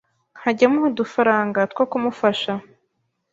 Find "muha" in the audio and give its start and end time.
0.71-0.87